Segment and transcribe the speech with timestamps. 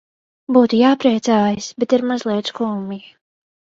[0.55, 3.03] Būtu jāpriecājas, bet ir mazliet skumji.